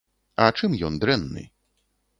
[0.45, 1.47] А чым ён дрэнны?